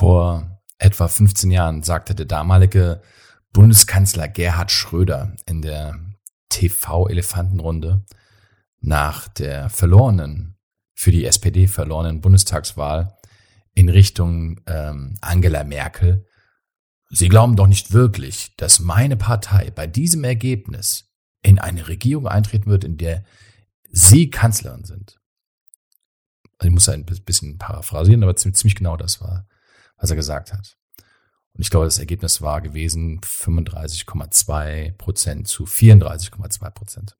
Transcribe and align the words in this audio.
Vor 0.00 0.62
etwa 0.78 1.08
15 1.08 1.50
Jahren 1.50 1.82
sagte 1.82 2.14
der 2.14 2.24
damalige 2.24 3.02
Bundeskanzler 3.52 4.28
Gerhard 4.28 4.70
Schröder 4.70 5.36
in 5.44 5.60
der 5.60 6.00
TV-Elefantenrunde 6.48 8.06
nach 8.80 9.28
der 9.28 9.68
verlorenen, 9.68 10.56
für 10.94 11.10
die 11.10 11.26
SPD 11.26 11.66
verlorenen 11.66 12.22
Bundestagswahl 12.22 13.18
in 13.74 13.90
Richtung 13.90 14.62
ähm, 14.66 15.18
Angela 15.20 15.64
Merkel, 15.64 16.24
Sie 17.10 17.28
glauben 17.28 17.54
doch 17.54 17.66
nicht 17.66 17.92
wirklich, 17.92 18.56
dass 18.56 18.80
meine 18.80 19.18
Partei 19.18 19.70
bei 19.70 19.86
diesem 19.86 20.24
Ergebnis 20.24 21.12
in 21.42 21.58
eine 21.58 21.88
Regierung 21.88 22.26
eintreten 22.26 22.70
wird, 22.70 22.84
in 22.84 22.96
der 22.96 23.22
Sie 23.90 24.30
Kanzlerin 24.30 24.84
sind. 24.84 25.20
Also 26.56 26.68
ich 26.68 26.72
muss 26.72 26.88
ein 26.88 27.04
bisschen 27.04 27.58
paraphrasieren, 27.58 28.22
aber 28.22 28.34
ziemlich 28.34 28.76
genau 28.76 28.96
das 28.96 29.20
war, 29.20 29.46
was 30.00 30.10
er 30.10 30.16
gesagt 30.16 30.52
hat. 30.52 30.76
Und 31.52 31.62
ich 31.62 31.70
glaube, 31.70 31.86
das 31.86 31.98
Ergebnis 31.98 32.42
war 32.42 32.60
gewesen 32.60 33.20
35,2 33.20 34.92
Prozent 34.92 35.48
zu 35.48 35.64
34,2 35.64 36.70
Prozent. 36.70 37.16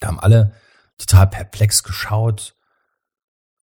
Da 0.00 0.08
haben 0.08 0.20
alle 0.20 0.54
total 0.98 1.28
perplex 1.28 1.82
geschaut. 1.82 2.56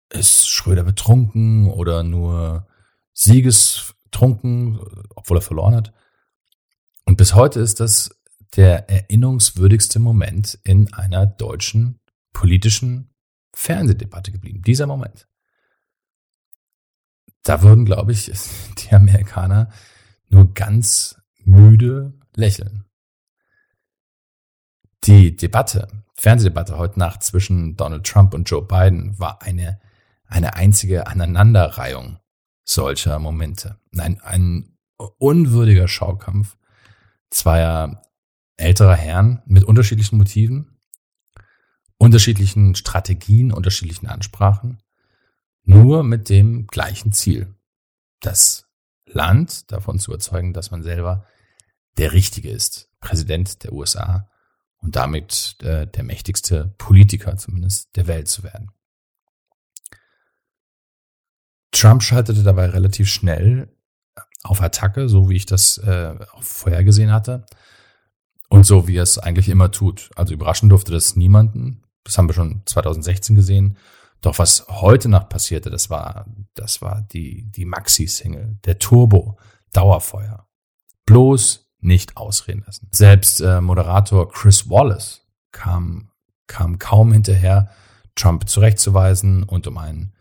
Ist 0.10 0.48
Schröder 0.48 0.84
betrunken 0.84 1.68
oder 1.68 2.04
nur 2.04 2.68
siegestrunken, 3.14 4.80
obwohl 5.16 5.38
er 5.38 5.42
verloren 5.42 5.76
hat? 5.76 5.94
Und 7.06 7.18
bis 7.18 7.36
heute 7.36 7.60
ist 7.60 7.80
das 7.80 8.16
der 8.56 8.90
erinnerungswürdigste 8.90 10.00
Moment 10.00 10.60
in 10.64 10.92
einer 10.94 11.26
deutschen 11.26 12.00
politischen 12.34 13.14
Fernsehdebatte 13.54 14.32
geblieben. 14.32 14.62
Dieser 14.62 14.88
Moment. 14.88 15.29
Da 17.44 17.62
würden, 17.62 17.86
glaube 17.86 18.12
ich, 18.12 18.32
die 18.78 18.94
Amerikaner 18.94 19.70
nur 20.30 20.54
ganz 20.54 21.20
müde 21.44 22.14
lächeln. 22.36 22.86
Die 25.06 25.36
Debatte, 25.36 25.88
Fernsehdebatte 26.16 26.78
heute 26.78 27.00
Nacht 27.00 27.24
zwischen 27.24 27.76
Donald 27.78 28.06
Trump 28.06 28.34
und 28.34 28.50
Joe 28.50 28.62
Biden 28.62 29.18
war 29.18 29.42
eine, 29.42 29.80
eine 30.26 30.56
einzige 30.56 31.08
Aneinanderreihung 31.08 32.20
solcher 32.66 33.18
Momente. 33.18 33.80
Ein, 33.98 34.20
ein 34.22 34.78
unwürdiger 35.18 35.88
Schaukampf 35.88 36.58
zweier 37.32 38.02
älterer 38.58 38.96
Herren 38.96 39.42
mit 39.46 39.64
unterschiedlichen 39.64 40.18
Motiven, 40.18 40.78
unterschiedlichen 41.98 42.76
Strategien, 42.76 43.52
unterschiedlichen 43.52 44.08
Ansprachen, 44.08 44.82
nur 45.64 46.04
mit 46.04 46.30
dem 46.30 46.68
gleichen 46.68 47.12
Ziel. 47.12 47.56
Das 48.20 48.68
Land 49.06 49.72
davon 49.72 50.00
zu 50.00 50.12
überzeugen, 50.12 50.54
dass 50.54 50.72
man 50.72 50.84
selber 50.84 51.26
der 51.98 52.14
Richtige 52.14 52.50
ist, 52.50 52.90
Präsident 53.00 53.64
der 53.64 53.74
USA 53.74 54.30
und 54.78 54.96
damit 54.96 55.58
äh, 55.62 55.88
der 55.88 56.04
mächtigste 56.04 56.74
Politiker 56.78 57.36
zumindest 57.38 57.96
der 57.96 58.08
Welt 58.08 58.28
zu 58.28 58.44
werden. 58.44 58.72
Trump 61.72 62.02
schaltete 62.04 62.44
dabei 62.44 62.68
relativ 62.68 63.10
schnell 63.10 63.70
auf 64.44 64.62
Attacke, 64.62 65.10
so 65.10 65.30
wie 65.30 65.36
ich 65.36 65.46
das 65.46 65.78
äh, 65.80 66.16
auch 66.34 66.44
vorhergesehen 66.44 67.12
hatte. 67.12 67.46
Und 68.50 68.66
so 68.66 68.88
wie 68.88 68.98
er 68.98 69.04
es 69.04 69.20
eigentlich 69.20 69.50
immer 69.50 69.72
tut. 69.72 70.10
Also 70.16 70.34
überraschen 70.34 70.70
durfte 70.70 70.92
das 70.92 71.16
niemanden. 71.16 71.84
Das 72.04 72.18
haben 72.18 72.28
wir 72.28 72.34
schon 72.34 72.64
2016 72.66 73.36
gesehen. 73.36 73.78
Doch 74.22 74.38
was 74.38 74.66
heute 74.68 75.08
Nacht 75.08 75.30
passierte, 75.30 75.70
das 75.70 75.90
war, 75.90 76.26
das 76.54 76.82
war 76.82 77.02
die, 77.14 77.50
die 77.52 77.66
Maxi-Single, 77.66 78.58
der 78.66 78.80
Turbo, 78.80 79.38
Dauerfeuer. 79.72 80.48
Bloß 81.06 81.70
nicht 81.80 82.18
ausreden 82.18 82.64
lassen. 82.66 82.90
Selbst 82.92 83.40
äh, 83.40 83.62
Moderator 83.62 84.30
Chris 84.30 84.70
Wallace 84.70 85.26
kam, 85.52 86.12
kam 86.48 86.80
kaum 86.80 87.14
hinterher, 87.14 87.70
Trump 88.16 88.50
zurechtzuweisen 88.50 89.44
und 89.44 89.66
um 89.68 89.78
ein 89.78 90.14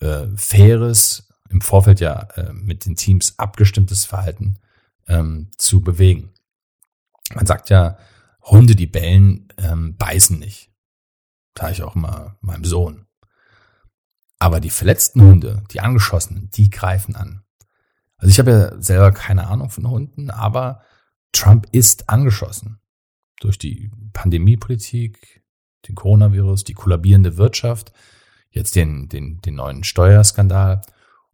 äh, 0.00 0.26
faires, 0.36 1.28
im 1.50 1.60
Vorfeld 1.60 2.00
ja 2.00 2.22
äh, 2.36 2.52
mit 2.52 2.86
den 2.86 2.96
Teams 2.96 3.38
abgestimmtes 3.38 4.06
Verhalten 4.06 4.58
ähm, 5.08 5.50
zu 5.58 5.82
bewegen. 5.82 6.32
Man 7.34 7.46
sagt 7.46 7.68
ja, 7.68 7.98
Hunde, 8.42 8.74
die 8.74 8.86
bellen, 8.86 9.48
ähm, 9.58 9.96
beißen 9.96 10.38
nicht. 10.38 10.70
Sag 11.58 11.72
ich 11.72 11.82
auch 11.82 11.94
mal 11.94 12.36
meinem 12.40 12.64
Sohn. 12.64 13.06
Aber 14.40 14.58
die 14.58 14.70
verletzten 14.70 15.20
Hunde, 15.22 15.62
die 15.70 15.80
angeschossenen, 15.80 16.50
die 16.50 16.70
greifen 16.70 17.14
an. 17.14 17.44
Also 18.16 18.30
ich 18.30 18.38
habe 18.38 18.50
ja 18.50 18.82
selber 18.82 19.12
keine 19.12 19.46
Ahnung 19.46 19.70
von 19.70 19.88
Hunden, 19.88 20.30
aber 20.30 20.82
Trump 21.32 21.68
ist 21.72 22.08
angeschossen. 22.08 22.80
Durch 23.40 23.58
die 23.58 23.90
Pandemiepolitik, 24.12 25.44
den 25.86 25.94
Coronavirus, 25.94 26.64
die 26.64 26.74
kollabierende 26.74 27.36
Wirtschaft, 27.36 27.92
jetzt 28.50 28.76
den, 28.76 29.08
den, 29.08 29.40
den 29.42 29.54
neuen 29.54 29.84
Steuerskandal. 29.84 30.82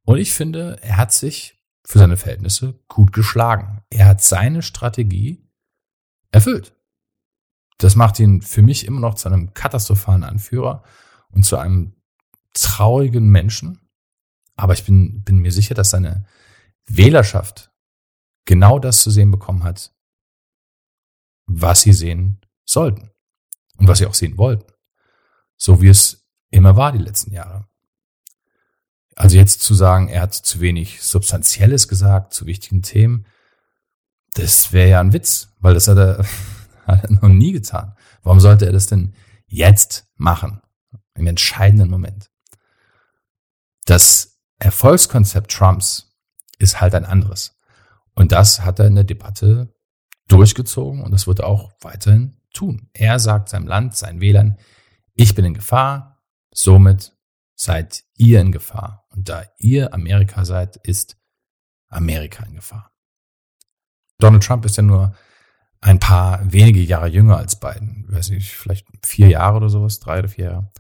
Und 0.03 0.19
ich 0.19 0.33
finde, 0.33 0.79
er 0.83 0.97
hat 0.97 1.13
sich 1.13 1.63
für 1.85 1.99
seine 1.99 2.17
Verhältnisse 2.17 2.79
gut 2.89 3.13
geschlagen. 3.13 3.83
Er 3.91 4.07
hat 4.07 4.23
seine 4.23 4.63
Strategie 4.63 5.49
erfüllt. 6.33 6.75
Das 7.79 7.95
macht 7.95 8.19
ihn 8.19 8.43
für 8.43 8.63
mich 8.63 8.85
immer 8.85 9.01
noch 9.01 9.15
zu 9.15 9.29
einem 9.29 9.55
katastrophalen 9.55 10.25
Anführer 10.25 10.83
und 11.31 11.45
zu 11.45 11.57
einem 11.57 11.96
traurigen 12.63 13.29
Menschen. 13.29 13.81
Aber 14.57 14.73
ich 14.73 14.85
bin, 14.85 15.23
bin 15.23 15.39
mir 15.39 15.53
sicher, 15.53 15.75
dass 15.75 15.91
seine 15.91 16.27
Wählerschaft 16.87 17.71
genau 18.45 18.79
das 18.79 19.03
zu 19.03 19.11
sehen 19.11 19.31
bekommen 19.31 19.65
hat, 19.65 19.93
was 21.47 21.83
sie 21.83 21.93
sehen 21.93 22.41
sollten 22.65 23.11
und 23.77 23.89
was 23.89 23.99
sie 23.99 24.07
auch 24.07 24.15
sehen 24.15 24.39
wollten. 24.39 24.73
So 25.57 25.83
wie 25.83 25.89
es 25.89 26.27
immer 26.51 26.77
war 26.77 26.93
die 26.93 26.99
letzten 26.99 27.33
Jahre. 27.33 27.69
Also 29.15 29.37
jetzt 29.37 29.63
zu 29.63 29.75
sagen, 29.75 30.09
er 30.09 30.23
hat 30.23 30.35
zu 30.35 30.61
wenig 30.61 31.03
Substanzielles 31.03 31.89
gesagt, 31.89 32.35
zu 32.35 32.47
wichtigen 32.47 32.83
Themen, 32.83 33.27
das 34.35 34.73
wäre 34.73 34.91
ja 34.91 35.01
ein 35.01 35.15
Witz, 35.15 35.49
weil 35.59 35.75
das 35.75 35.89
hat 35.89 35.97
er, 35.97 36.25
hat 36.87 37.05
er 37.05 37.11
noch 37.11 37.29
nie 37.29 37.53
getan. 37.53 37.97
Warum 38.23 38.41
sollte 38.41 38.67
er 38.67 38.73
das 38.73 38.87
denn 38.87 39.15
jetzt 39.47 40.07
machen? 40.17 40.61
Im 41.15 41.27
entscheidenden 41.27 41.89
Moment. 41.89 42.31
Das 43.87 44.43
Erfolgskonzept 44.59 45.51
Trumps 45.51 46.15
ist 46.59 46.81
halt 46.81 46.95
ein 46.95 47.05
anderes. 47.05 47.59
Und 48.15 48.33
das 48.33 48.61
hat 48.61 48.79
er 48.79 48.87
in 48.87 48.97
der 48.97 49.05
Debatte 49.05 49.75
durchgezogen 50.29 51.03
und 51.03 51.13
das 51.13 51.27
wird 51.27 51.41
er 51.41 51.47
auch 51.47 51.73
weiterhin 51.81 52.41
tun. 52.53 52.91
Er 52.93 53.19
sagt 53.19 53.49
seinem 53.49 53.69
Land, 53.69 53.97
seinen 53.97 54.21
Wählern, 54.21 54.59
ich 55.15 55.35
bin 55.35 55.45
in 55.45 55.55
Gefahr, 55.55 56.23
somit 56.53 57.17
seid 57.55 58.05
ihr 58.17 58.41
in 58.41 58.53
Gefahr. 58.53 59.07
Und 59.11 59.29
da 59.29 59.45
ihr 59.59 59.95
Amerika 59.95 60.45
seid, 60.45 60.77
ist 60.77 61.17
Amerika 61.89 62.45
in 62.45 62.57
Gefahr. 62.57 62.93
Donald 64.19 64.43
Trump 64.43 64.65
ist 64.65 64.77
ja 64.77 64.83
nur 64.83 65.15
ein 65.81 66.01
paar 66.01 66.41
wenige 66.53 66.81
Jahre 66.81 67.09
jünger 67.09 67.37
als 67.37 67.61
Biden. 67.61 68.07
Weiß 68.09 68.31
nicht, 68.31 68.51
vielleicht 68.51 68.87
vier 69.05 69.29
Jahre 69.29 69.59
oder 69.59 69.69
sowas, 69.69 70.01
drei 70.01 70.19
oder 70.19 70.29
vier 70.29 70.45
Jahre. 70.47 70.73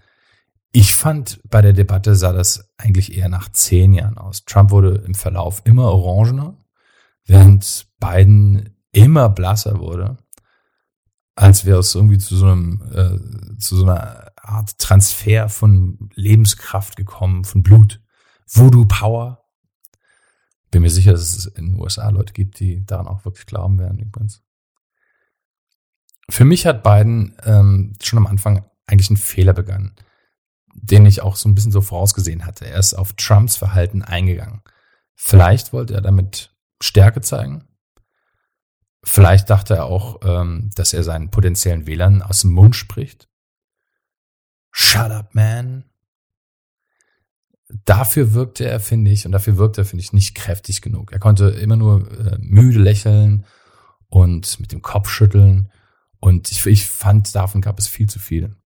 Ich 0.78 0.94
fand, 0.94 1.40
bei 1.48 1.62
der 1.62 1.72
Debatte 1.72 2.14
sah 2.14 2.34
das 2.34 2.70
eigentlich 2.76 3.16
eher 3.16 3.30
nach 3.30 3.50
zehn 3.50 3.94
Jahren 3.94 4.18
aus. 4.18 4.44
Trump 4.44 4.70
wurde 4.70 5.02
im 5.06 5.14
Verlauf 5.14 5.62
immer 5.64 5.84
orangener, 5.84 6.58
während 7.24 7.86
Biden 7.98 8.76
immer 8.92 9.30
blasser 9.30 9.78
wurde, 9.78 10.18
als 11.34 11.64
wäre 11.64 11.78
es 11.78 11.94
irgendwie 11.94 12.18
zu 12.18 12.36
so 12.36 12.48
einem, 12.48 12.82
äh, 12.92 13.58
zu 13.58 13.74
so 13.74 13.84
einer 13.84 14.32
Art 14.36 14.78
Transfer 14.78 15.48
von 15.48 16.10
Lebenskraft 16.14 16.96
gekommen, 16.96 17.44
von 17.44 17.62
Blut. 17.62 18.02
Voodoo 18.46 18.84
Power, 18.84 19.46
bin 20.70 20.82
mir 20.82 20.90
sicher, 20.90 21.12
dass 21.12 21.38
es 21.38 21.46
in 21.46 21.70
den 21.70 21.80
USA 21.80 22.10
Leute 22.10 22.34
gibt, 22.34 22.60
die 22.60 22.84
daran 22.84 23.08
auch 23.08 23.24
wirklich 23.24 23.46
glauben 23.46 23.78
werden, 23.78 23.98
übrigens. 23.98 24.42
Für 26.28 26.44
mich 26.44 26.66
hat 26.66 26.82
Biden 26.82 27.34
ähm, 27.46 27.94
schon 28.02 28.18
am 28.18 28.26
Anfang 28.26 28.66
eigentlich 28.86 29.08
einen 29.08 29.16
Fehler 29.16 29.54
begangen, 29.54 29.96
den 30.82 31.06
ich 31.06 31.22
auch 31.22 31.36
so 31.36 31.48
ein 31.48 31.54
bisschen 31.54 31.72
so 31.72 31.80
vorausgesehen 31.80 32.44
hatte. 32.44 32.66
Er 32.66 32.78
ist 32.78 32.94
auf 32.94 33.14
Trumps 33.14 33.56
Verhalten 33.56 34.02
eingegangen. 34.02 34.62
Vielleicht 35.14 35.72
wollte 35.72 35.94
er 35.94 36.02
damit 36.02 36.54
Stärke 36.80 37.20
zeigen. 37.20 37.66
Vielleicht 39.02 39.50
dachte 39.50 39.74
er 39.74 39.84
auch, 39.86 40.20
ähm, 40.24 40.70
dass 40.74 40.92
er 40.92 41.04
seinen 41.04 41.30
potenziellen 41.30 41.86
Wählern 41.86 42.22
aus 42.22 42.42
dem 42.42 42.52
Mund 42.52 42.76
spricht. 42.76 43.28
Shut 44.70 45.10
up, 45.10 45.34
man 45.34 45.84
dafür 47.84 48.32
wirkte 48.32 48.64
er, 48.64 48.80
finde 48.80 49.10
ich, 49.10 49.26
und 49.26 49.32
dafür 49.32 49.56
wirkte 49.56 49.82
er, 49.82 49.84
finde 49.84 50.02
ich, 50.02 50.12
nicht 50.12 50.34
kräftig 50.34 50.82
genug. 50.82 51.12
Er 51.12 51.18
konnte 51.18 51.48
immer 51.48 51.76
nur 51.76 52.10
äh, 52.10 52.36
müde 52.38 52.78
lächeln 52.78 53.44
und 54.08 54.60
mit 54.60 54.72
dem 54.72 54.82
Kopf 54.82 55.08
schütteln. 55.08 55.70
Und 56.20 56.50
ich, 56.50 56.64
ich 56.66 56.86
fand, 56.86 57.34
davon 57.34 57.60
gab 57.60 57.78
es 57.78 57.88
viel 57.88 58.08
zu 58.08 58.18
viel. 58.18 58.56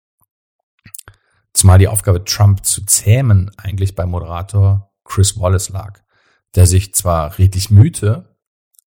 Zumal 1.52 1.79
die 1.79 1.88
Aufgabe, 1.88 2.25
Trump 2.25 2.64
zu 2.64 2.85
zähmen, 2.85 3.50
eigentlich 3.56 3.94
beim 3.94 4.11
Moderator 4.11 4.93
Chris 5.05 5.38
Wallace 5.38 5.70
lag. 5.70 6.00
der 6.56 6.67
sich 6.67 6.94
zwar 6.94 7.38
redlich 7.38 7.70
mühte, 7.70 8.37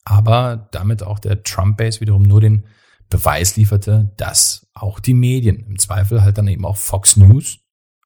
aber 0.04 0.68
damit 0.72 1.02
auch 1.02 1.18
der 1.18 1.44
Trump-Base 1.44 2.02
wiederum 2.02 2.24
nur 2.24 2.42
den 2.42 2.68
Beweis 3.10 3.56
lieferte, 3.56 4.12
dass 4.18 4.68
auch 4.74 5.00
die 5.00 5.14
Medien, 5.14 5.60
im 5.62 5.80
Zweifel 5.80 6.24
halt 6.24 6.38
dann 6.38 6.48
eben 6.48 6.66
auch 6.66 6.76
Fox 6.76 7.16
News, 7.16 7.60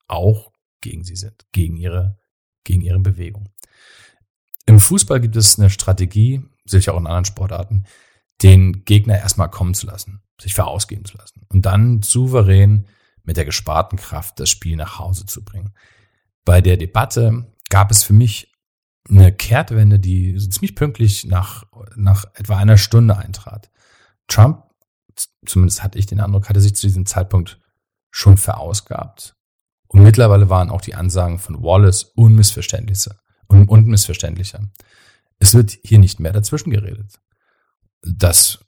auch 0.08 0.52
gegen 0.82 1.04
sie 1.04 1.16
sind, 1.16 1.48
gegen 1.52 1.76
ihre, 1.76 2.20
gegen 2.64 2.82
ihre 2.82 3.00
Bewegung. 3.00 3.50
Im 4.68 4.80
Fußball 4.80 5.20
gibt 5.20 5.36
es 5.38 5.58
eine 5.58 5.70
Strategie, 5.70 6.44
sicher 6.66 6.94
auch 6.94 7.00
in 7.00 7.08
anderen 7.08 7.26
Sportarten, 7.26 7.86
den 8.44 8.84
Gegner 8.86 9.18
erstmal 9.18 9.50
kommen 9.50 9.74
zu 9.74 9.88
lassen, 9.88 10.22
sich 10.40 10.54
verausgeben 10.54 11.06
zu 11.06 11.18
lassen 11.18 11.42
und 11.50 11.66
dann 11.66 12.04
souverän 12.04 12.88
mit 13.28 13.38
der 13.38 13.46
gesparten 13.46 14.00
Kraft 14.00 14.40
das 14.40 14.50
Spiel 14.50 14.76
nach 14.78 14.98
Hause 14.98 15.26
zu 15.26 15.44
bringen. 15.44 15.74
Bei 16.46 16.62
der 16.62 16.78
Debatte 16.78 17.54
gab 17.70 17.92
es 17.92 18.04
für 18.04 18.14
mich 18.14 18.54
eine 19.10 19.34
Kehrtwende, 19.34 20.00
die 20.00 20.40
so 20.40 20.48
ziemlich 20.48 20.76
pünktlich 20.76 21.26
nach, 21.26 21.66
nach 21.96 22.26
etwa 22.34 22.58
einer 22.58 22.78
Stunde 22.78 23.18
eintrat. 23.18 23.70
Trump, 24.28 24.64
zumindest 25.46 25.84
hatte 25.84 26.00
ich 26.00 26.06
den 26.06 26.22
Eindruck, 26.22 26.50
hatte 26.50 26.62
sich 26.62 26.76
zu 26.76 26.88
diesem 26.88 27.06
Zeitpunkt 27.06 27.60
schon 28.12 28.38
verausgabt. 28.38 29.36
Und 29.88 30.04
mittlerweile 30.04 30.50
waren 30.50 30.70
auch 30.70 30.82
die 30.82 30.96
Ansagen 30.96 31.38
von 31.38 31.62
Wallace 31.62 32.04
unmissverständlicher. 32.04 33.18
unmissverständlicher. 33.48 34.70
Es 35.40 35.54
wird 35.54 35.78
hier 35.84 36.00
nicht 36.00 36.20
mehr 36.20 36.34
dazwischen 36.34 36.72
geredet. 36.72 37.20
Das 38.02 38.60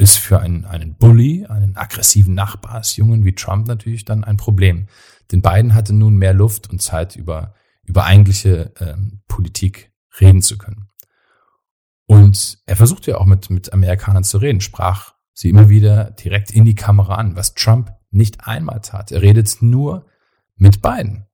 ist 0.00 0.18
für 0.18 0.40
einen, 0.40 0.64
einen 0.64 0.96
Bully, 0.96 1.46
einen 1.46 1.76
aggressiven 1.76 2.34
Nachbarsjungen 2.34 3.24
wie 3.24 3.34
Trump 3.34 3.66
natürlich 3.66 4.04
dann 4.04 4.24
ein 4.24 4.36
Problem. 4.36 4.86
Denn 5.30 5.42
Biden 5.42 5.74
hatte 5.74 5.92
nun 5.92 6.16
mehr 6.16 6.34
Luft 6.34 6.70
und 6.70 6.80
Zeit 6.82 7.16
über 7.16 7.54
über 7.90 8.04
eigentliche 8.04 8.72
ähm, 8.78 9.20
Politik 9.26 9.92
reden 10.20 10.42
zu 10.42 10.56
können. 10.56 10.88
Und 12.06 12.58
er 12.66 12.76
versuchte 12.76 13.10
ja 13.10 13.18
auch 13.18 13.26
mit, 13.26 13.50
mit 13.50 13.72
Amerikanern 13.72 14.24
zu 14.24 14.38
reden, 14.38 14.60
sprach 14.60 15.14
sie 15.32 15.48
immer 15.48 15.68
wieder 15.68 16.12
direkt 16.12 16.50
in 16.52 16.64
die 16.64 16.74
Kamera 16.74 17.16
an, 17.16 17.36
was 17.36 17.54
Trump 17.54 17.92
nicht 18.10 18.46
einmal 18.46 18.80
tat. 18.80 19.12
Er 19.12 19.22
redet 19.22 19.60
nur 19.60 20.06
mit 20.56 20.80
beiden. 20.80 21.26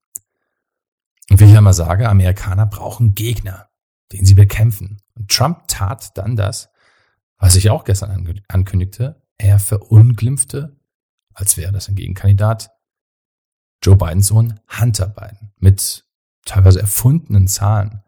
Und 1.30 1.40
wie 1.40 1.44
ich 1.44 1.56
einmal 1.56 1.72
sage, 1.74 2.08
Amerikaner 2.08 2.66
brauchen 2.66 3.14
Gegner, 3.14 3.68
den 4.12 4.24
sie 4.24 4.34
bekämpfen. 4.34 5.02
Und 5.14 5.30
Trump 5.30 5.68
tat 5.68 6.16
dann 6.16 6.36
das, 6.36 6.70
was 7.38 7.56
ich 7.56 7.70
auch 7.70 7.84
gestern 7.84 8.42
ankündigte. 8.48 9.22
Er 9.38 9.58
verunglimpfte, 9.58 10.76
als 11.34 11.56
wäre 11.56 11.72
das 11.72 11.88
ein 11.88 11.94
Gegenkandidat, 11.94 12.70
Joe 13.82 13.96
Bidens 13.96 14.28
Sohn 14.28 14.60
Hunter 14.80 15.08
Biden 15.08 15.52
mit 15.58 16.04
teilweise 16.44 16.80
erfundenen 16.80 17.46
Zahlen. 17.46 18.02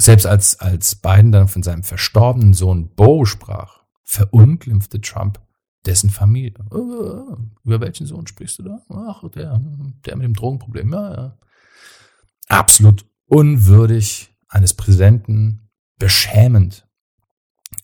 Selbst 0.00 0.26
als, 0.26 0.60
als 0.60 0.94
Biden 0.94 1.32
dann 1.32 1.48
von 1.48 1.64
seinem 1.64 1.82
verstorbenen 1.82 2.54
Sohn 2.54 2.94
Bo 2.94 3.24
sprach, 3.24 3.82
verunglimpfte 4.04 5.00
Trump 5.00 5.40
dessen 5.84 6.10
Familie. 6.10 6.54
Oh, 6.70 7.36
über 7.64 7.80
welchen 7.80 8.06
Sohn 8.06 8.26
sprichst 8.26 8.60
du 8.60 8.62
da? 8.62 8.80
Ach, 8.90 9.28
der, 9.30 9.60
der 10.06 10.16
mit 10.16 10.24
dem 10.24 10.34
Drogenproblem. 10.34 10.92
Ja, 10.92 11.14
ja. 11.14 11.38
Absolut 12.48 13.04
unwürdig 13.26 14.34
eines 14.48 14.74
Präsidenten, 14.74 15.68
beschämend, 15.98 16.87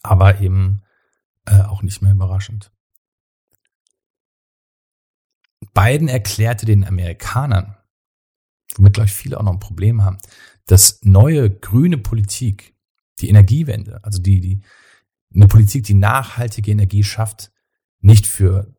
aber 0.04 0.40
eben 0.40 0.82
äh, 1.46 1.62
auch 1.62 1.82
nicht 1.82 2.02
mehr 2.02 2.12
überraschend. 2.12 2.70
Biden 5.72 6.08
erklärte 6.08 6.66
den 6.66 6.84
Amerikanern, 6.84 7.76
womit, 8.76 8.94
glaube 8.94 9.08
ich, 9.08 9.14
viele 9.14 9.38
auch 9.38 9.42
noch 9.42 9.52
ein 9.52 9.60
Problem 9.60 10.04
haben, 10.04 10.18
dass 10.66 11.00
neue 11.02 11.50
grüne 11.50 11.98
Politik, 11.98 12.76
die 13.20 13.28
Energiewende, 13.28 14.02
also 14.04 14.20
die, 14.20 14.40
die, 14.40 14.62
eine 15.34 15.48
Politik, 15.48 15.84
die 15.84 15.94
nachhaltige 15.94 16.70
Energie 16.70 17.02
schafft, 17.02 17.50
nicht 18.00 18.26
für 18.26 18.76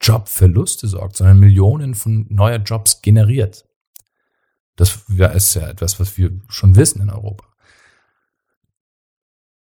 Jobverluste 0.00 0.86
sorgt, 0.86 1.16
sondern 1.16 1.40
Millionen 1.40 1.94
von 1.94 2.26
neuer 2.28 2.58
Jobs 2.58 3.00
generiert. 3.00 3.66
Das 4.76 5.04
ist 5.08 5.54
ja 5.54 5.68
etwas, 5.68 5.98
was 5.98 6.18
wir 6.18 6.38
schon 6.48 6.76
wissen 6.76 7.00
in 7.00 7.08
Europa. 7.08 7.46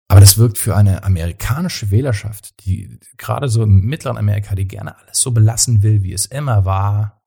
Aber 0.07 0.19
das 0.19 0.37
wirkt 0.37 0.57
für 0.57 0.75
eine 0.75 1.03
amerikanische 1.03 1.89
Wählerschaft, 1.89 2.65
die 2.65 2.99
gerade 3.17 3.49
so 3.49 3.63
im 3.63 3.81
mittleren 3.85 4.17
Amerika, 4.17 4.53
die 4.53 4.67
gerne 4.67 4.97
alles 4.97 5.19
so 5.19 5.31
belassen 5.31 5.81
will, 5.81 6.03
wie 6.03 6.13
es 6.13 6.25
immer 6.25 6.65
war, 6.65 7.23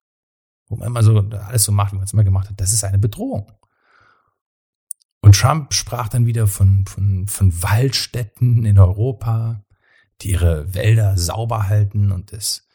wo 0.68 0.76
man 0.76 0.88
immer 0.88 1.02
so 1.02 1.18
alles 1.18 1.64
so 1.64 1.72
macht, 1.72 1.92
wie 1.92 1.96
man 1.96 2.04
es 2.04 2.12
immer 2.12 2.24
gemacht 2.24 2.48
hat, 2.48 2.60
das 2.60 2.72
ist 2.72 2.84
eine 2.84 2.98
Bedrohung. 2.98 3.50
Und 5.20 5.34
Trump 5.34 5.74
sprach 5.74 6.08
dann 6.08 6.26
wieder 6.26 6.46
von, 6.46 6.86
von, 6.86 7.26
von 7.26 7.62
Waldstätten 7.62 8.64
in 8.64 8.78
Europa, 8.78 9.64
die 10.20 10.30
ihre 10.30 10.74
Wälder 10.74 11.18
sauber 11.18 11.68
halten 11.68 12.12
und 12.12 12.32
es 12.32 12.68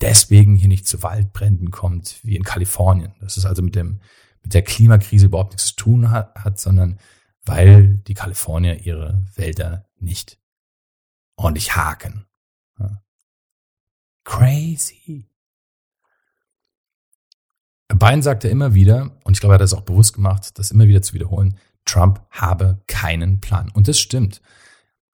deswegen 0.00 0.56
hier 0.56 0.68
nicht 0.68 0.86
zu 0.86 1.02
Waldbränden 1.02 1.70
kommt, 1.70 2.20
wie 2.22 2.36
in 2.36 2.42
Kalifornien. 2.42 3.14
Das 3.20 3.36
ist 3.36 3.46
also 3.46 3.62
mit 3.62 3.74
dem, 3.74 4.00
mit 4.42 4.52
der 4.52 4.62
Klimakrise 4.62 5.26
überhaupt 5.26 5.52
nichts 5.52 5.68
zu 5.68 5.76
tun 5.76 6.10
hat, 6.10 6.34
hat 6.34 6.58
sondern 6.58 6.98
weil 7.44 7.98
die 7.98 8.14
Kalifornier 8.14 8.80
ihre 8.80 9.24
Wälder 9.34 9.86
nicht 9.96 10.38
ordentlich 11.36 11.76
haken. 11.76 12.26
Crazy. 14.24 15.28
Biden 17.88 18.22
sagte 18.22 18.48
immer 18.48 18.74
wieder, 18.74 19.12
und 19.24 19.34
ich 19.34 19.40
glaube, 19.40 19.52
er 19.52 19.56
hat 19.56 19.60
das 19.60 19.74
auch 19.74 19.82
bewusst 19.82 20.14
gemacht, 20.14 20.58
das 20.58 20.70
immer 20.70 20.86
wieder 20.86 21.02
zu 21.02 21.14
wiederholen, 21.14 21.58
Trump 21.84 22.24
habe 22.30 22.82
keinen 22.86 23.40
Plan. 23.40 23.70
Und 23.70 23.88
das 23.88 24.00
stimmt. 24.00 24.40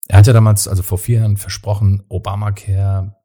Er 0.09 0.19
hat 0.19 0.27
ja 0.27 0.33
damals, 0.33 0.69
also 0.69 0.83
vor 0.83 0.99
vier 0.99 1.21
Jahren 1.21 1.37
versprochen, 1.37 2.05
Obamacare, 2.09 3.17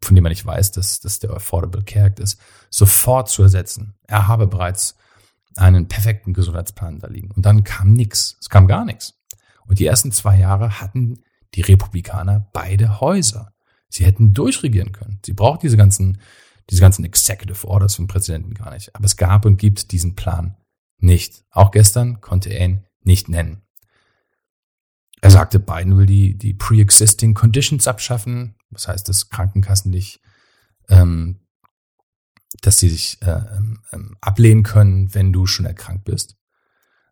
von 0.00 0.14
dem 0.14 0.22
man 0.22 0.30
nicht 0.30 0.46
weiß, 0.46 0.72
dass, 0.72 1.00
dass 1.00 1.18
der 1.18 1.30
Affordable 1.30 1.84
Care 1.84 2.06
Act 2.06 2.20
ist, 2.20 2.40
sofort 2.70 3.28
zu 3.28 3.42
ersetzen. 3.42 3.94
Er 4.06 4.28
habe 4.28 4.46
bereits 4.46 4.96
einen 5.56 5.88
perfekten 5.88 6.32
Gesundheitsplan 6.32 6.98
da 6.98 7.08
liegen. 7.08 7.30
Und 7.30 7.46
dann 7.46 7.64
kam 7.64 7.92
nichts. 7.92 8.36
Es 8.40 8.48
kam 8.48 8.66
gar 8.66 8.84
nichts. 8.84 9.14
Und 9.66 9.78
die 9.78 9.86
ersten 9.86 10.12
zwei 10.12 10.38
Jahre 10.38 10.80
hatten 10.80 11.20
die 11.54 11.62
Republikaner 11.62 12.48
beide 12.52 13.00
Häuser. 13.00 13.52
Sie 13.88 14.04
hätten 14.04 14.32
durchregieren 14.34 14.92
können. 14.92 15.20
Sie 15.24 15.34
braucht 15.34 15.62
diese 15.62 15.76
ganzen 15.76 16.18
diese 16.70 16.80
ganzen 16.80 17.04
Executive 17.04 17.66
Orders 17.68 17.96
vom 17.96 18.06
Präsidenten 18.06 18.54
gar 18.54 18.72
nicht. 18.72 18.94
Aber 18.94 19.04
es 19.04 19.16
gab 19.16 19.44
und 19.44 19.58
gibt 19.58 19.92
diesen 19.92 20.14
Plan 20.14 20.56
nicht. 20.98 21.44
Auch 21.50 21.70
gestern 21.70 22.20
konnte 22.20 22.50
er 22.50 22.64
ihn 22.64 22.84
nicht 23.02 23.28
nennen. 23.28 23.62
Er 25.20 25.30
sagte, 25.30 25.60
Biden 25.60 25.96
will 25.98 26.06
die, 26.06 26.36
die 26.36 26.54
pre-existing 26.54 27.34
conditions 27.34 27.86
abschaffen. 27.86 28.54
Das 28.70 28.88
heißt, 28.88 29.08
dass 29.08 29.28
Krankenkassen 29.28 29.90
nicht, 29.90 30.20
ähm, 30.88 31.40
dass 32.60 32.78
sie 32.78 32.88
sich 32.88 33.20
äh, 33.22 33.40
ähm, 33.92 34.16
ablehnen 34.20 34.62
können, 34.62 35.14
wenn 35.14 35.32
du 35.32 35.46
schon 35.46 35.66
erkrankt 35.66 36.04
bist. 36.04 36.36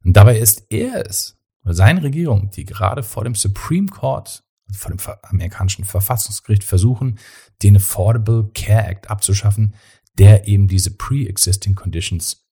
Und 0.04 0.16
dabei 0.16 0.38
ist 0.38 0.66
er 0.70 1.06
es, 1.06 1.38
oder 1.64 1.74
seine 1.74 2.02
Regierung, 2.02 2.50
die 2.50 2.64
gerade 2.64 3.02
vor 3.02 3.24
dem 3.24 3.34
Supreme 3.34 3.88
Court 3.88 4.44
vor 4.72 4.90
dem 4.90 5.00
amerikanischen 5.22 5.84
Verfassungsgericht 5.84 6.64
versuchen, 6.64 7.18
den 7.62 7.76
Affordable 7.76 8.50
Care 8.54 8.86
Act 8.86 9.10
abzuschaffen, 9.10 9.74
der 10.18 10.46
eben 10.46 10.68
diese 10.68 10.96
pre-existing 10.96 11.74
conditions 11.74 12.46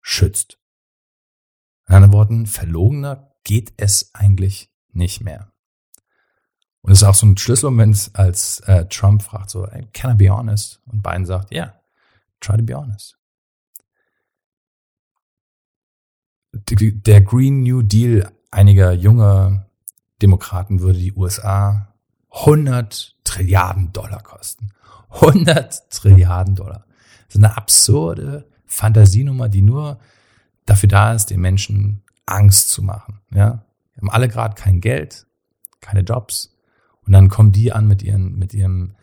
schützt. 0.00 0.58
In 1.88 1.94
anderen 1.94 2.12
Worten, 2.12 2.46
verlogener 2.46 3.34
geht 3.44 3.72
es 3.76 4.14
eigentlich 4.14 4.70
nicht 4.92 5.22
mehr. 5.22 5.52
Und 6.80 6.92
es 6.92 6.98
ist 6.98 7.08
auch 7.08 7.14
so 7.14 7.26
ein 7.26 7.36
Schlüsselmoment, 7.36 8.10
als 8.14 8.60
äh, 8.60 8.86
Trump 8.86 9.22
fragt 9.22 9.50
so, 9.50 9.66
can 9.92 10.12
I 10.12 10.14
be 10.14 10.30
honest? 10.30 10.80
Und 10.86 11.02
Biden 11.02 11.26
sagt, 11.26 11.52
yeah, 11.52 11.80
try 12.42 12.56
to 12.56 12.62
be 12.62 12.74
honest. 12.74 13.16
Der 16.68 17.22
Green 17.22 17.62
New 17.62 17.82
Deal 17.82 18.30
einiger 18.50 18.92
junger 18.92 19.66
Demokraten 20.20 20.80
würde 20.80 20.98
die 20.98 21.14
USA 21.14 21.94
100 22.30 23.16
Trilliarden 23.24 23.92
Dollar 23.92 24.22
kosten. 24.22 24.72
100 25.10 25.90
Trilliarden 25.90 26.54
Dollar. 26.54 26.84
Das 27.26 27.36
ist 27.36 27.44
eine 27.44 27.56
absurde 27.56 28.48
Fantasienummer, 28.66 29.48
die 29.48 29.62
nur 29.62 29.98
dafür 30.66 30.88
da 30.88 31.14
ist, 31.14 31.30
den 31.30 31.40
Menschen 31.40 32.02
Angst 32.26 32.68
zu 32.68 32.82
machen. 32.82 33.20
Ja, 33.32 33.64
wir 33.94 34.02
haben 34.02 34.10
alle 34.10 34.28
gerade 34.28 34.54
kein 34.54 34.80
Geld, 34.80 35.26
keine 35.80 36.00
Jobs 36.00 36.54
und 37.04 37.12
dann 37.12 37.28
kommen 37.28 37.52
die 37.52 37.72
an 37.72 37.88
mit 37.88 38.02
ihren 38.02 38.38
mit 38.38 38.54
ihrem 38.54 38.94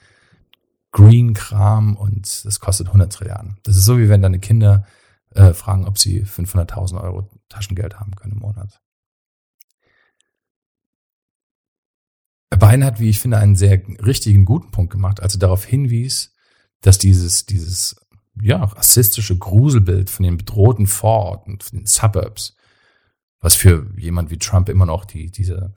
Green 0.92 1.34
Kram 1.34 1.96
und 1.96 2.46
das 2.46 2.60
kostet 2.60 2.88
100 2.88 3.12
Trilliarden. 3.14 3.58
Das 3.64 3.76
ist 3.76 3.86
so 3.86 4.00
wie 4.00 4.10
wenn 4.10 4.22
deine 4.22 4.40
Kinder 4.40 4.86
äh, 5.32 5.54
fragen, 5.54 5.86
ob 5.86 6.00
sie 6.00 6.24
500.000 6.24 7.02
Euro 7.02 7.30
Taschengeld 7.50 8.00
haben 8.00 8.16
können 8.16 8.34
im 8.34 8.40
Monat. 8.40 8.82
Biden 12.60 12.84
hat, 12.84 13.00
wie 13.00 13.10
ich 13.10 13.20
finde, 13.20 13.38
einen 13.38 13.56
sehr 13.56 13.82
richtigen, 14.06 14.46
guten 14.46 14.72
Punkt 14.72 14.92
gemacht, 14.92 15.22
als 15.22 15.36
er 15.36 15.40
darauf 15.40 15.64
hinwies, 15.64 16.34
dass 16.82 16.98
dieses, 16.98 17.46
dieses, 17.46 17.96
ja, 18.42 18.64
rassistische 18.64 19.38
Gruselbild 19.38 20.10
von 20.10 20.24
den 20.24 20.38
bedrohten 20.38 20.88
Vororten, 20.88 21.60
von 21.60 21.80
den 21.80 21.86
Suburbs, 21.86 22.56
was 23.40 23.56
für 23.56 23.90
jemand 23.98 24.30
wie 24.30 24.38
Trump 24.38 24.68
immer 24.70 24.86
noch 24.86 25.06
die, 25.06 25.32
diese 25.32 25.74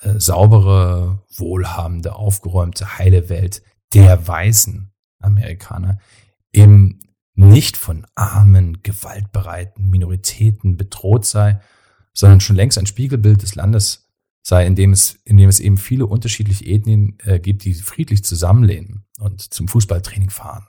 äh, 0.00 0.18
saubere, 0.18 1.24
wohlhabende, 1.36 2.14
aufgeräumte, 2.14 2.98
heile 2.98 3.28
Welt 3.28 3.62
der 3.94 4.26
weißen 4.26 4.92
Amerikaner 5.20 5.98
im 6.52 7.00
nicht 7.34 7.76
von 7.76 8.06
armen, 8.14 8.82
gewaltbereiten 8.82 9.88
Minoritäten 9.88 10.76
bedroht 10.76 11.24
sei, 11.24 11.60
sondern 12.12 12.40
schon 12.40 12.56
längst 12.56 12.78
ein 12.78 12.86
Spiegelbild 12.86 13.42
des 13.42 13.54
Landes 13.54 14.08
sei, 14.42 14.66
in 14.66 14.76
dem 14.76 14.92
es, 14.92 15.18
in 15.24 15.36
dem 15.36 15.48
es 15.48 15.58
eben 15.58 15.78
viele 15.78 16.06
unterschiedliche 16.06 16.64
Ethnien 16.64 17.18
äh, 17.24 17.40
gibt, 17.40 17.64
die 17.64 17.74
friedlich 17.74 18.24
zusammenlehnen 18.24 19.04
und 19.18 19.40
zum 19.40 19.66
Fußballtraining 19.66 20.30
fahren. 20.30 20.66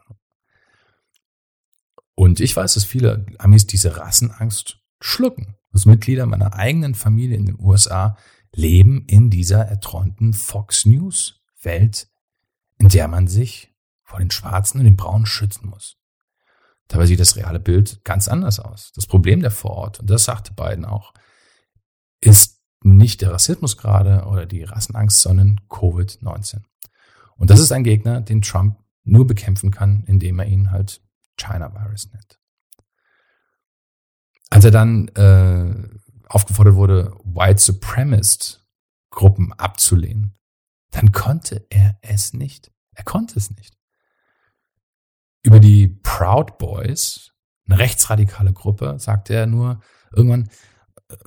Und 2.16 2.40
ich 2.40 2.56
weiß, 2.56 2.76
dass 2.76 2.86
viele 2.86 3.26
Amis 3.38 3.68
diese 3.68 3.98
Rassenangst 3.98 4.80
schlucken. 5.02 5.56
Dass 5.72 5.86
Mitglieder 5.86 6.26
meiner 6.26 6.54
eigenen 6.54 6.96
Familie 6.96 7.36
in 7.36 7.46
den 7.46 7.60
USA 7.60 8.18
leben 8.56 9.06
in 9.08 9.30
dieser 9.30 9.60
erträumten 9.66 10.34
Fox 10.34 10.86
News 10.86 11.44
Welt, 11.62 12.08
in 12.78 12.90
der 12.90 13.08
man 13.08 13.28
sich 13.28 13.74
vor 14.04 14.20
den 14.20 14.32
Schwarzen 14.32 14.80
und 14.80 14.86
den 14.86 14.98
Braunen 14.98 15.26
schützen 15.26 15.70
muss. 15.70 15.98
Dabei 16.88 17.08
sieht 17.08 17.20
das 17.20 17.36
reale 17.36 17.60
Bild 17.60 18.04
ganz 18.04 18.28
anders 18.28 18.60
aus. 18.60 18.92
Das 18.94 19.08
Problem 19.08 19.42
der 19.42 19.52
Vorort, 19.52 20.00
und 20.00 20.10
das 20.10 20.26
sagte 20.26 20.54
Biden 20.54 20.86
auch, 20.86 21.14
ist 22.22 22.62
nicht 22.82 23.22
der 23.22 23.32
Rassismus 23.32 23.78
gerade 23.78 24.26
oder 24.26 24.46
die 24.46 24.64
Rassenangst, 24.64 25.22
sondern 25.22 25.62
Covid-19. 25.70 26.62
Und 27.38 27.50
das 27.50 27.60
ist 27.60 27.72
ein 27.72 27.84
Gegner, 27.84 28.22
den 28.22 28.42
Trump 28.42 28.78
nur 29.04 29.26
bekämpfen 29.26 29.72
kann, 29.72 30.04
indem 30.06 30.40
er 30.40 30.46
ihn 30.46 30.72
halt 30.72 31.02
China 31.38 31.74
Virus 31.74 32.12
nennt. 32.12 32.40
Als 34.50 34.66
er 34.66 34.72
dann 34.72 35.08
äh, 35.10 35.90
aufgefordert 36.30 36.76
wurde, 36.76 37.16
White 37.24 37.62
Supremacist 37.62 38.66
Gruppen 39.10 39.54
abzulehnen, 39.54 40.38
dann 40.96 41.12
konnte 41.12 41.68
er 41.70 41.98
es 42.02 42.34
nicht. 42.34 42.72
Er 42.94 43.04
konnte 43.04 43.38
es 43.38 43.50
nicht. 43.52 43.78
Über 45.44 45.60
die 45.60 45.88
Proud 45.88 46.58
Boys, 46.58 47.34
eine 47.66 47.80
rechtsradikale 47.80 48.54
Gruppe, 48.54 48.98
sagte 48.98 49.34
er 49.34 49.46
nur 49.46 49.82
irgendwann, 50.14 50.50
äh, 51.10 51.18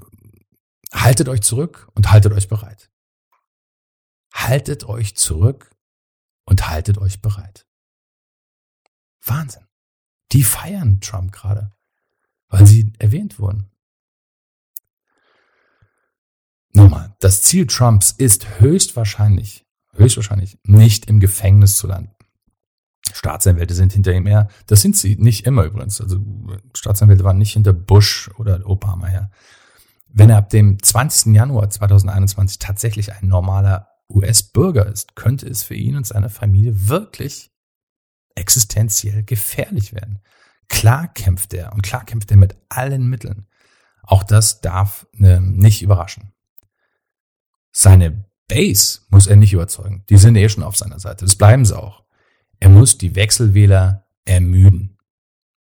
haltet 0.94 1.28
euch 1.28 1.42
zurück 1.42 1.86
und 1.94 2.10
haltet 2.10 2.32
euch 2.32 2.48
bereit. 2.48 2.90
Haltet 4.32 4.84
euch 4.84 5.16
zurück 5.16 5.70
und 6.44 6.70
haltet 6.70 6.96
euch 6.96 7.20
bereit. 7.20 7.66
Wahnsinn. 9.20 9.66
Die 10.32 10.44
feiern 10.44 11.02
Trump 11.02 11.30
gerade, 11.32 11.76
weil 12.48 12.66
sie 12.66 12.94
erwähnt 12.98 13.38
wurden. 13.38 13.70
Nochmal, 16.78 17.12
das 17.18 17.42
Ziel 17.42 17.66
Trumps 17.66 18.12
ist 18.12 18.60
höchstwahrscheinlich, 18.60 19.66
höchstwahrscheinlich 19.94 20.60
nicht 20.62 21.06
im 21.06 21.18
Gefängnis 21.18 21.74
zu 21.76 21.88
landen. 21.88 22.12
Staatsanwälte 23.12 23.74
sind 23.74 23.92
hinter 23.92 24.12
ihm 24.12 24.26
her. 24.26 24.46
Das 24.66 24.80
sind 24.80 24.96
sie 24.96 25.16
nicht 25.16 25.44
immer 25.44 25.64
übrigens. 25.64 26.00
Also 26.00 26.20
Staatsanwälte 26.74 27.24
waren 27.24 27.38
nicht 27.38 27.54
hinter 27.54 27.72
Bush 27.72 28.30
oder 28.38 28.64
Obama 28.64 29.08
her. 29.08 29.32
Wenn 30.06 30.30
er 30.30 30.36
ab 30.36 30.50
dem 30.50 30.80
20. 30.80 31.34
Januar 31.34 31.68
2021 31.68 32.60
tatsächlich 32.60 33.12
ein 33.12 33.26
normaler 33.26 33.88
US-Bürger 34.08 34.86
ist, 34.86 35.16
könnte 35.16 35.48
es 35.48 35.64
für 35.64 35.74
ihn 35.74 35.96
und 35.96 36.06
seine 36.06 36.30
Familie 36.30 36.88
wirklich 36.88 37.50
existenziell 38.36 39.24
gefährlich 39.24 39.94
werden. 39.94 40.20
Klar 40.68 41.08
kämpft 41.08 41.54
er 41.54 41.72
und 41.72 41.82
klar 41.82 42.04
kämpft 42.04 42.30
er 42.30 42.36
mit 42.36 42.56
allen 42.68 43.08
Mitteln. 43.08 43.48
Auch 44.04 44.22
das 44.22 44.60
darf 44.60 45.08
äh, 45.18 45.40
nicht 45.40 45.82
überraschen. 45.82 46.32
Seine 47.80 48.24
Base 48.48 49.02
muss 49.08 49.28
er 49.28 49.36
nicht 49.36 49.52
überzeugen. 49.52 50.02
Die 50.08 50.16
sind 50.16 50.34
eh 50.34 50.48
schon 50.48 50.64
auf 50.64 50.76
seiner 50.76 50.98
Seite. 50.98 51.24
Das 51.24 51.36
bleiben 51.36 51.64
sie 51.64 51.78
auch. 51.78 52.02
Er 52.58 52.70
muss 52.70 52.98
die 52.98 53.14
Wechselwähler 53.14 54.04
ermüden. 54.24 54.98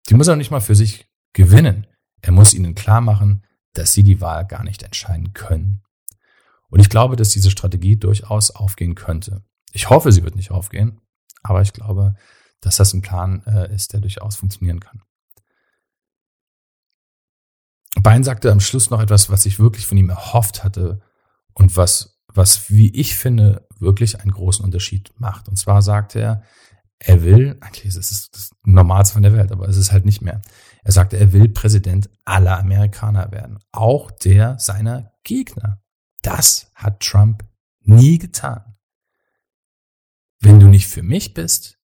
Die 0.09 0.15
muss 0.15 0.27
er 0.27 0.35
nicht 0.35 0.51
mal 0.51 0.61
für 0.61 0.75
sich 0.75 1.09
gewinnen. 1.35 1.87
Er 2.21 2.33
muss 2.33 2.53
ihnen 2.53 2.75
klar 2.75 3.01
machen, 3.01 3.47
dass 3.75 3.93
sie 3.93 4.03
die 4.03 4.21
Wahl 4.21 4.45
gar 4.45 4.65
nicht 4.65 4.83
entscheiden 4.83 5.35
können. 5.35 5.85
Und 6.69 6.81
ich 6.81 6.89
glaube, 6.89 7.15
dass 7.15 7.29
diese 7.29 7.49
Strategie 7.49 7.97
durchaus 7.97 8.51
aufgehen 8.51 8.97
könnte. 8.97 9.45
Ich 9.71 9.89
hoffe, 9.89 10.11
sie 10.11 10.25
wird 10.25 10.35
nicht 10.35 10.51
aufgehen, 10.51 11.01
aber 11.45 11.63
ich 11.63 11.73
glaube, 11.73 12.17
dass 12.61 12.75
das 12.75 12.93
ein 12.93 13.03
Plan 13.03 13.45
äh, 13.47 13.73
ist, 13.73 13.93
der 13.93 14.01
durchaus 14.01 14.35
funktionieren 14.35 14.81
kann. 14.81 15.01
Bein 18.03 18.25
sagte 18.25 18.51
am 18.51 18.59
Schluss 18.59 18.91
noch 18.91 19.01
etwas, 19.01 19.31
was 19.31 19.47
ich 19.47 19.61
wirklich 19.61 19.87
von 19.87 19.97
ihm 19.97 20.11
erhofft 20.11 20.65
hatte 20.65 21.01
und 21.55 21.77
was, 21.77 22.21
was, 22.33 22.71
wie 22.71 22.91
ich 22.95 23.17
finde, 23.17 23.67
wirklich 23.79 24.21
einen 24.21 24.33
großen 24.33 24.65
Unterschied 24.65 25.13
macht. 25.17 25.49
Und 25.49 25.57
zwar 25.57 25.83
sagte 25.83 26.21
er, 26.21 26.43
er 26.99 27.23
will, 27.23 27.57
eigentlich 27.61 27.87
ist 27.87 27.97
es 27.97 28.31
das 28.31 28.51
Normalste 28.63 29.15
von 29.15 29.23
der 29.23 29.33
Welt, 29.33 29.53
aber 29.53 29.69
es 29.69 29.79
ist 29.79 29.91
halt 29.91 30.05
nicht 30.05 30.21
mehr. 30.21 30.43
Er 30.85 30.93
sagte, 30.93 31.17
er 31.17 31.33
will 31.33 31.49
Präsident 31.49 32.11
aller 32.25 32.59
Amerikaner 32.59 33.33
werden, 33.33 33.59
auch 33.73 34.11
der 34.11 34.59
seiner 34.59 35.13
Gegner. 35.25 35.83
Das 36.23 36.71
hat 36.75 37.01
Trump 37.01 37.45
nie 37.81 38.19
getan. 38.19 38.77
Wenn 40.41 40.61
du 40.61 40.69
nicht 40.69 40.89
für 40.89 41.03
mich 41.03 41.35
bist, 41.35 41.79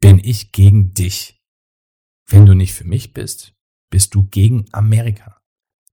bin 0.00 0.18
ich 0.18 0.52
gegen 0.52 0.92
dich. 0.92 1.42
Wenn 2.26 2.46
du 2.46 2.54
nicht 2.54 2.74
für 2.74 2.84
mich 2.84 3.12
bist, 3.12 3.54
bist 3.90 4.14
du 4.14 4.24
gegen 4.24 4.66
Amerika. 4.72 5.40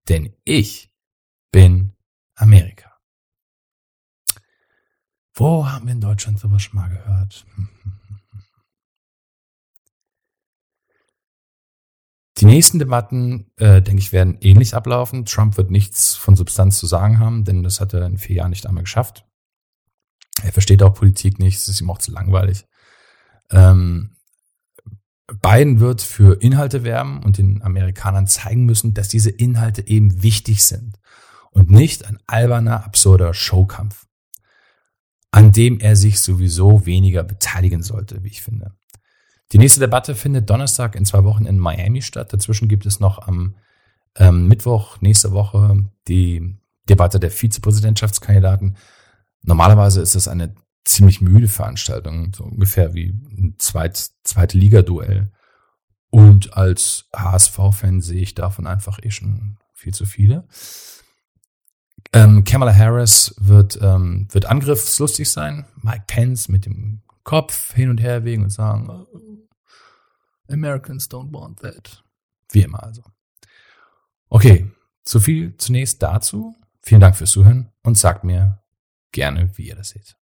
Denn 0.09 0.35
ich 0.43 0.93
bin 1.51 1.95
Amerika. 2.35 2.97
Wo 5.41 5.67
haben 5.67 5.87
wir 5.87 5.93
in 5.93 6.01
Deutschland 6.01 6.37
sowas 6.37 6.61
schon 6.61 6.79
mal 6.79 6.89
gehört? 6.89 7.47
Die 12.37 12.45
nächsten 12.45 12.77
Debatten, 12.77 13.51
äh, 13.57 13.81
denke 13.81 14.01
ich, 14.01 14.13
werden 14.13 14.37
ähnlich 14.41 14.75
ablaufen. 14.75 15.25
Trump 15.25 15.57
wird 15.57 15.71
nichts 15.71 16.13
von 16.13 16.35
Substanz 16.35 16.77
zu 16.77 16.85
sagen 16.85 17.17
haben, 17.17 17.43
denn 17.43 17.63
das 17.63 17.81
hat 17.81 17.91
er 17.95 18.05
in 18.05 18.19
vier 18.19 18.35
Jahren 18.35 18.51
nicht 18.51 18.67
einmal 18.67 18.83
geschafft. 18.83 19.25
Er 20.43 20.51
versteht 20.51 20.83
auch 20.83 20.93
Politik 20.93 21.39
nicht, 21.39 21.57
es 21.57 21.67
ist 21.67 21.81
ihm 21.81 21.89
auch 21.89 21.97
zu 21.97 22.11
langweilig. 22.11 22.67
Ähm, 23.49 24.15
Biden 25.41 25.79
wird 25.79 26.03
für 26.03 26.39
Inhalte 26.39 26.83
werben 26.83 27.23
und 27.23 27.39
den 27.39 27.63
Amerikanern 27.63 28.27
zeigen 28.27 28.65
müssen, 28.65 28.93
dass 28.93 29.07
diese 29.07 29.31
Inhalte 29.31 29.87
eben 29.87 30.21
wichtig 30.21 30.63
sind 30.65 30.99
und 31.49 31.71
nicht 31.71 32.05
ein 32.05 32.19
alberner, 32.27 32.85
absurder 32.85 33.33
Showkampf, 33.33 34.05
an 35.31 35.51
dem 35.51 35.79
er 35.79 35.95
sich 35.95 36.19
sowieso 36.19 36.85
weniger 36.85 37.23
beteiligen 37.23 37.81
sollte, 37.81 38.23
wie 38.23 38.29
ich 38.29 38.41
finde. 38.41 38.73
Die 39.53 39.57
nächste 39.57 39.79
Debatte 39.79 40.15
findet 40.15 40.49
Donnerstag 40.49 40.95
in 40.95 41.05
zwei 41.05 41.23
Wochen 41.23 41.45
in 41.45 41.57
Miami 41.57 42.01
statt. 42.01 42.31
Dazwischen 42.31 42.67
gibt 42.67 42.85
es 42.85 42.99
noch 42.99 43.19
am 43.19 43.55
ähm, 44.15 44.47
Mittwoch 44.47 45.01
nächste 45.01 45.31
Woche 45.31 45.89
die 46.07 46.57
Debatte 46.89 47.19
der 47.19 47.31
Vizepräsidentschaftskandidaten. 47.31 48.77
Normalerweise 49.43 50.01
ist 50.01 50.15
es 50.15 50.27
eine 50.27 50.55
ziemlich 50.83 51.21
müde 51.21 51.47
Veranstaltung, 51.47 52.33
so 52.33 52.43
ungefähr 52.43 52.93
wie 52.93 53.09
ein 53.09 53.55
zweit, 53.57 54.11
zweite 54.23 54.57
Liga-Duell. 54.57 55.31
Und 56.09 56.57
als 56.57 57.05
HSV-Fan 57.15 58.01
sehe 58.01 58.21
ich 58.21 58.35
davon 58.35 58.67
einfach 58.67 58.99
eh 59.01 59.11
schon 59.11 59.57
viel 59.73 59.93
zu 59.93 60.05
viele. 60.05 60.47
Ähm, 62.13 62.43
Kamala 62.43 62.75
Harris 62.75 63.33
wird, 63.39 63.79
ähm, 63.81 64.27
wird 64.31 64.45
angriffslustig 64.45 65.31
sein. 65.31 65.65
Mike 65.81 66.03
Pence 66.07 66.49
mit 66.49 66.65
dem 66.65 67.01
Kopf 67.23 67.73
hin 67.73 67.89
und 67.89 67.99
her 67.99 68.23
wegen 68.23 68.43
und 68.43 68.49
sagen, 68.49 68.89
oh, 68.89 69.07
Americans 70.51 71.09
don't 71.09 71.31
want 71.31 71.59
that. 71.59 72.03
Wie 72.51 72.63
immer 72.63 72.83
also. 72.83 73.03
Okay, 74.29 74.69
so 75.05 75.19
viel 75.19 75.55
zunächst 75.57 76.01
dazu. 76.01 76.55
Vielen 76.81 77.01
Dank 77.01 77.15
fürs 77.15 77.31
Zuhören 77.31 77.71
und 77.83 77.97
sagt 77.97 78.23
mir 78.23 78.61
gerne, 79.11 79.51
wie 79.57 79.67
ihr 79.67 79.75
das 79.75 79.89
seht. 79.89 80.17